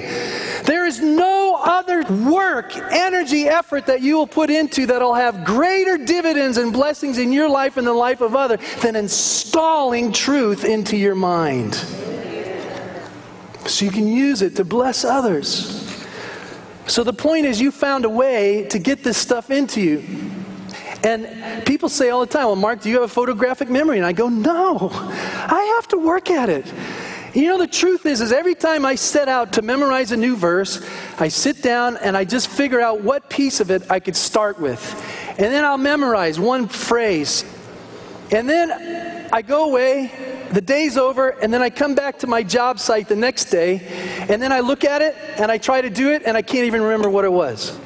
There 0.65 0.87
is 0.87 1.01
no 1.01 1.57
other 1.63 2.03
work, 2.03 2.77
energy, 2.77 3.49
effort 3.49 3.87
that 3.87 4.01
you 4.01 4.17
will 4.17 4.27
put 4.27 4.51
into 4.51 4.87
that'll 4.87 5.15
have 5.15 5.45
greater 5.45 5.97
dividends 5.97 6.59
and 6.59 6.73
blessings 6.73 7.19
in 7.19 7.33
your 7.33 7.49
life 7.49 7.77
and 7.77 7.87
the 7.87 7.93
life 7.93 8.21
of 8.21 8.35
others 8.37 8.61
than 8.83 8.97
installing 8.97 10.13
truth 10.13 10.65
into 10.65 10.97
your 10.97 11.15
mind. 11.15 11.75
So 13.67 13.85
you 13.85 13.91
can 13.91 14.07
use 14.09 14.43
it 14.43 14.57
to 14.57 14.65
bless 14.65 15.05
others. 15.05 15.80
So 16.91 17.05
the 17.05 17.13
point 17.13 17.47
is, 17.47 17.61
you 17.61 17.71
found 17.71 18.05
a 18.05 18.09
way 18.09 18.67
to 18.71 18.81
get 18.81 19.05
this 19.05 19.17
stuff 19.17 19.53
into 19.53 19.81
you. 19.81 20.05
And 21.05 21.65
people 21.65 21.89
say 21.89 22.11
all 22.11 22.19
the 22.19 22.27
time, 22.27 22.47
Well, 22.47 22.57
Mark, 22.57 22.81
do 22.81 22.89
you 22.91 22.97
have 22.97 23.05
a 23.05 23.15
photographic 23.15 23.71
memory? 23.71 23.99
And 23.99 24.05
I 24.05 24.11
go, 24.11 24.29
No, 24.29 24.91
I 24.93 25.77
have 25.77 25.87
to 25.89 25.99
work 25.99 26.33
at 26.33 26.49
it. 26.49 26.67
You 27.33 27.47
know, 27.47 27.59
the 27.59 27.69
truth 27.69 28.07
is, 28.07 28.21
is 28.21 28.33
every 28.33 28.57
time 28.57 28.85
I 28.85 28.97
set 28.97 29.29
out 29.29 29.53
to 29.53 29.63
memorize 29.63 30.11
a 30.11 30.17
new 30.17 30.35
verse, 30.35 30.85
I 31.21 31.29
sit 31.29 31.63
down 31.63 31.97
and 31.99 32.17
I 32.17 32.25
just 32.25 32.49
figure 32.49 32.81
out 32.81 33.03
what 33.03 33.31
piece 33.31 33.61
of 33.61 33.71
it 33.71 33.89
I 33.89 34.01
could 34.01 34.17
start 34.17 34.59
with. 34.59 34.83
And 35.39 35.47
then 35.47 35.65
I'll 35.65 35.79
memorize 35.79 36.41
one 36.41 36.67
phrase. 36.67 37.45
And 38.33 38.49
then 38.49 39.29
I 39.33 39.43
go 39.43 39.71
away 39.71 40.30
the 40.51 40.61
day's 40.61 40.97
over, 40.97 41.31
and 41.31 41.53
then 41.53 41.63
I 41.63 41.71
come 41.71 41.95
back 41.95 42.19
to 42.21 42.27
my 42.27 42.43
job 42.43 42.79
site 42.79 43.09
the 43.09 43.17
next 43.17 43.47
day, 43.47 43.81
and 44.29 44.43
then 44.43 44.53
I 44.53 44.61
look 44.61 44.85
at 44.85 45.01
it 45.03 45.17
and 45.39 45.51
I 45.51 45.59
try 45.59 45.81
to 45.81 45.91
do 45.91 46.11
it, 46.11 46.23
and 46.27 46.37
I 46.37 46.43
can't 46.43 46.67
even 46.67 46.83
remember 46.83 47.09
what 47.09 47.25
it 47.25 47.33
was. 47.33 47.79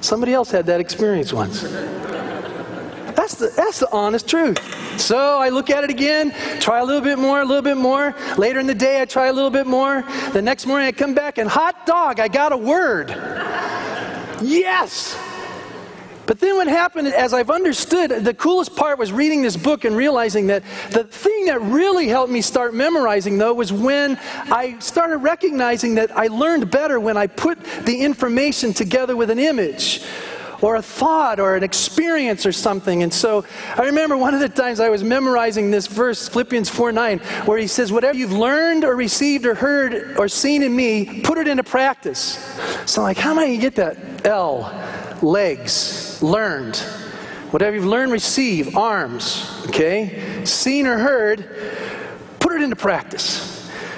Somebody 0.00 0.34
else 0.34 0.50
had 0.50 0.66
that 0.66 0.80
experience 0.80 1.32
once. 1.32 1.62
That's 1.62 3.34
the, 3.36 3.50
that's 3.56 3.80
the 3.80 3.90
honest 3.92 4.28
truth. 4.28 4.60
So 5.00 5.38
I 5.38 5.48
look 5.48 5.70
at 5.70 5.84
it 5.84 5.90
again, 5.90 6.32
try 6.60 6.80
a 6.80 6.84
little 6.84 7.00
bit 7.00 7.18
more, 7.18 7.40
a 7.40 7.44
little 7.44 7.62
bit 7.62 7.76
more. 7.76 8.14
Later 8.36 8.60
in 8.60 8.66
the 8.66 8.74
day, 8.74 9.00
I 9.00 9.04
try 9.04 9.26
a 9.26 9.32
little 9.32 9.50
bit 9.50 9.66
more. 9.66 10.04
The 10.32 10.42
next 10.42 10.66
morning, 10.66 10.86
I 10.86 10.92
come 10.92 11.14
back, 11.14 11.38
and 11.38 11.48
hot 11.48 11.86
dog, 11.86 12.20
I 12.20 12.28
got 12.28 12.52
a 12.52 12.56
word. 12.56 13.10
Yes! 14.42 15.18
But 16.26 16.40
then 16.40 16.56
what 16.56 16.66
happened, 16.66 17.08
as 17.08 17.32
I've 17.32 17.50
understood, 17.50 18.10
the 18.10 18.34
coolest 18.34 18.74
part 18.74 18.98
was 18.98 19.12
reading 19.12 19.42
this 19.42 19.56
book 19.56 19.84
and 19.84 19.96
realizing 19.96 20.48
that 20.48 20.64
the 20.90 21.04
thing 21.04 21.46
that 21.46 21.62
really 21.62 22.08
helped 22.08 22.32
me 22.32 22.40
start 22.40 22.74
memorizing, 22.74 23.38
though, 23.38 23.54
was 23.54 23.72
when 23.72 24.18
I 24.34 24.78
started 24.80 25.18
recognizing 25.18 25.94
that 25.94 26.16
I 26.16 26.26
learned 26.26 26.70
better 26.70 26.98
when 26.98 27.16
I 27.16 27.28
put 27.28 27.62
the 27.84 28.00
information 28.00 28.72
together 28.72 29.16
with 29.16 29.30
an 29.30 29.38
image 29.38 30.02
or 30.62 30.76
a 30.76 30.82
thought 30.82 31.38
or 31.38 31.54
an 31.54 31.62
experience 31.62 32.46
or 32.46 32.52
something. 32.52 33.02
And 33.02 33.12
so 33.12 33.44
I 33.76 33.82
remember 33.82 34.16
one 34.16 34.34
of 34.34 34.40
the 34.40 34.48
times 34.48 34.80
I 34.80 34.88
was 34.88 35.04
memorizing 35.04 35.70
this 35.70 35.86
verse, 35.86 36.28
Philippians 36.28 36.68
4 36.68 36.92
9, 36.92 37.18
where 37.44 37.58
he 37.58 37.66
says, 37.66 37.92
Whatever 37.92 38.18
you've 38.18 38.32
learned 38.32 38.84
or 38.84 38.96
received 38.96 39.46
or 39.46 39.54
heard 39.54 40.18
or 40.18 40.28
seen 40.28 40.62
in 40.62 40.74
me, 40.74 41.20
put 41.22 41.38
it 41.38 41.48
into 41.48 41.62
practice. 41.62 42.38
So, 42.86 43.02
I'm 43.02 43.04
like, 43.04 43.18
how 43.18 43.30
am 43.32 43.38
I 43.38 43.46
going 43.46 43.60
to 43.60 43.62
get 43.62 43.76
that? 43.76 44.26
L, 44.26 44.64
legs 45.22 46.22
learned. 46.22 46.76
Whatever 47.50 47.76
you've 47.76 47.86
learned, 47.86 48.12
receive, 48.12 48.76
arms, 48.76 49.62
okay? 49.66 50.44
Seen 50.44 50.86
or 50.86 50.98
heard, 50.98 51.48
put 52.40 52.52
it 52.52 52.62
into 52.62 52.76
practice. 52.76 53.56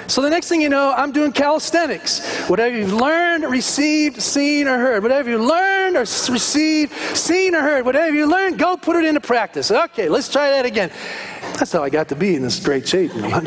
So 0.09 0.21
the 0.23 0.29
next 0.29 0.49
thing 0.49 0.59
you 0.59 0.69
know, 0.69 0.91
I'm 0.95 1.11
doing 1.11 1.31
calisthenics. 1.31 2.47
Whatever 2.49 2.75
you've 2.75 2.93
learned, 2.93 3.43
received, 3.43 4.19
seen, 4.19 4.67
or 4.67 4.79
heard. 4.79 5.03
Whatever 5.03 5.29
you 5.29 5.37
learned 5.37 5.97
or 5.97 5.99
received, 5.99 6.93
seen, 7.15 7.53
or 7.53 7.61
heard. 7.61 7.85
Whatever 7.85 8.15
you 8.15 8.25
learned, 8.25 8.57
go 8.57 8.75
put 8.75 8.95
it 8.95 9.05
into 9.05 9.21
practice. 9.21 9.69
Okay, 9.69 10.09
let's 10.09 10.27
try 10.27 10.49
that 10.49 10.65
again. 10.65 10.89
That's 11.57 11.71
how 11.71 11.83
I 11.83 11.91
got 11.91 12.07
to 12.09 12.15
be 12.15 12.35
in 12.35 12.41
this 12.41 12.59
great 12.63 12.87
shape. 12.87 13.11
but 13.13 13.43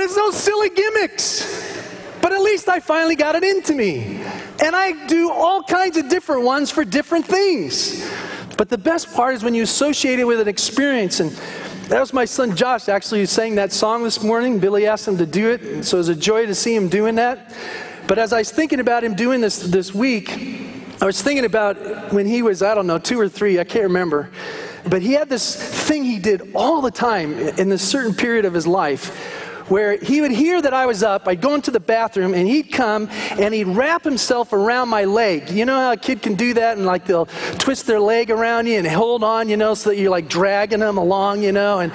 it's 0.00 0.16
those 0.16 0.36
silly 0.36 0.70
gimmicks. 0.70 1.80
But 2.20 2.32
at 2.32 2.40
least 2.40 2.68
I 2.68 2.80
finally 2.80 3.14
got 3.14 3.36
it 3.36 3.44
into 3.44 3.74
me. 3.74 4.25
And 4.62 4.74
I 4.74 5.06
do 5.06 5.30
all 5.30 5.62
kinds 5.62 5.96
of 5.96 6.08
different 6.08 6.42
ones 6.42 6.70
for 6.70 6.84
different 6.84 7.26
things. 7.26 8.10
But 8.56 8.70
the 8.70 8.78
best 8.78 9.14
part 9.14 9.34
is 9.34 9.44
when 9.44 9.54
you 9.54 9.62
associate 9.62 10.18
it 10.18 10.24
with 10.24 10.40
an 10.40 10.48
experience 10.48 11.20
and 11.20 11.30
That 11.88 12.00
was 12.00 12.12
my 12.12 12.24
son 12.24 12.56
Josh 12.56 12.88
actually 12.88 13.20
who 13.20 13.26
sang 13.26 13.54
that 13.56 13.72
song 13.72 14.02
this 14.02 14.20
morning. 14.20 14.58
Billy 14.58 14.88
asked 14.88 15.06
him 15.06 15.18
to 15.18 15.26
do 15.26 15.50
it, 15.50 15.84
so 15.84 15.98
it 15.98 16.00
was 16.00 16.08
a 16.08 16.16
joy 16.16 16.44
to 16.46 16.54
see 16.54 16.74
him 16.74 16.88
doing 16.88 17.14
that. 17.14 17.54
But 18.08 18.18
as 18.18 18.32
I 18.32 18.38
was 18.38 18.50
thinking 18.50 18.80
about 18.80 19.04
him 19.04 19.14
doing 19.14 19.40
this 19.40 19.60
this 19.60 19.94
week, 19.94 20.30
I 21.00 21.06
was 21.06 21.22
thinking 21.22 21.44
about 21.44 22.12
when 22.12 22.26
he 22.26 22.42
was, 22.42 22.60
I 22.60 22.74
don't 22.74 22.88
know, 22.88 22.98
two 22.98 23.20
or 23.20 23.28
three, 23.28 23.60
I 23.60 23.64
can't 23.64 23.84
remember. 23.84 24.30
But 24.88 25.00
he 25.00 25.12
had 25.12 25.28
this 25.28 25.54
thing 25.86 26.02
he 26.02 26.18
did 26.18 26.52
all 26.56 26.80
the 26.80 26.90
time 26.90 27.38
in 27.38 27.68
this 27.68 27.88
certain 27.88 28.14
period 28.14 28.44
of 28.44 28.52
his 28.52 28.66
life 28.66 29.35
where 29.68 29.96
he 29.96 30.20
would 30.20 30.30
hear 30.30 30.60
that 30.62 30.72
I 30.72 30.86
was 30.86 31.02
up, 31.02 31.26
I'd 31.26 31.40
go 31.40 31.54
into 31.54 31.70
the 31.70 31.80
bathroom, 31.80 32.34
and 32.34 32.46
he'd 32.46 32.72
come 32.72 33.08
and 33.30 33.52
he'd 33.52 33.66
wrap 33.66 34.04
himself 34.04 34.52
around 34.52 34.88
my 34.88 35.04
leg. 35.04 35.50
You 35.50 35.64
know 35.64 35.76
how 35.76 35.92
a 35.92 35.96
kid 35.96 36.22
can 36.22 36.34
do 36.34 36.54
that 36.54 36.76
and 36.76 36.86
like 36.86 37.04
they'll 37.06 37.26
twist 37.58 37.86
their 37.86 38.00
leg 38.00 38.30
around 38.30 38.66
you 38.66 38.78
and 38.78 38.86
hold 38.86 39.24
on, 39.24 39.48
you 39.48 39.56
know, 39.56 39.74
so 39.74 39.90
that 39.90 39.96
you're 39.96 40.10
like 40.10 40.28
dragging 40.28 40.80
them 40.80 40.98
along, 40.98 41.42
you 41.42 41.52
know, 41.52 41.80
and 41.80 41.92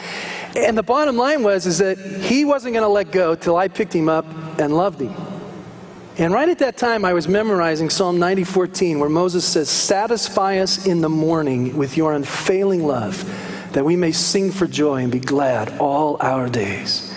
and 0.56 0.78
the 0.78 0.84
bottom 0.84 1.16
line 1.16 1.44
was 1.44 1.66
is 1.66 1.78
that 1.78 1.98
he 1.98 2.44
wasn't 2.44 2.74
going 2.74 2.84
to 2.84 2.90
let 2.90 3.12
go 3.12 3.36
till 3.36 3.56
I 3.56 3.70
picked 3.70 3.94
him 3.94 4.10
up 4.10 4.26
and 4.60 4.76
loved 4.76 5.00
him. 5.00 5.16
And 6.18 6.34
right 6.34 6.50
at 6.50 6.60
that 6.60 6.76
time, 6.76 7.06
I 7.06 7.14
was 7.14 7.28
memorizing 7.28 7.90
Psalm 7.90 8.20
90:14, 8.20 9.00
where 9.00 9.10
Moses 9.10 9.46
says, 9.46 9.70
"Satisfy 9.70 10.58
us 10.58 10.86
in 10.86 11.02
the 11.02 11.10
morning 11.10 11.78
with 11.78 11.96
your 11.96 12.12
unfailing 12.14 12.86
love, 12.86 13.24
that 13.72 13.86
we 13.86 13.96
may 13.96 14.12
sing 14.12 14.52
for 14.52 14.68
joy 14.68 15.04
and 15.04 15.12
be 15.12 15.20
glad 15.20 15.74
all 15.80 16.18
our 16.20 16.50
days." 16.50 17.11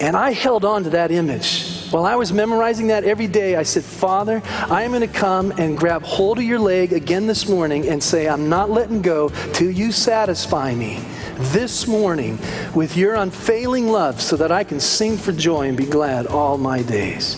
And 0.00 0.16
I 0.16 0.32
held 0.32 0.64
on 0.64 0.84
to 0.84 0.90
that 0.90 1.10
image. 1.10 1.88
While 1.90 2.04
I 2.04 2.16
was 2.16 2.32
memorizing 2.32 2.88
that 2.88 3.04
every 3.04 3.28
day, 3.28 3.54
I 3.54 3.62
said, 3.62 3.84
Father, 3.84 4.42
I 4.68 4.82
am 4.82 4.90
going 4.90 5.02
to 5.02 5.06
come 5.06 5.52
and 5.52 5.78
grab 5.78 6.02
hold 6.02 6.38
of 6.38 6.44
your 6.44 6.58
leg 6.58 6.92
again 6.92 7.26
this 7.26 7.48
morning 7.48 7.88
and 7.88 8.02
say, 8.02 8.28
I'm 8.28 8.48
not 8.48 8.70
letting 8.70 9.00
go 9.00 9.28
till 9.52 9.70
you 9.70 9.92
satisfy 9.92 10.74
me 10.74 11.00
this 11.36 11.86
morning 11.86 12.38
with 12.74 12.96
your 12.96 13.14
unfailing 13.14 13.88
love 13.88 14.20
so 14.20 14.36
that 14.36 14.50
I 14.50 14.64
can 14.64 14.80
sing 14.80 15.16
for 15.16 15.32
joy 15.32 15.68
and 15.68 15.76
be 15.76 15.86
glad 15.86 16.26
all 16.26 16.58
my 16.58 16.82
days. 16.82 17.36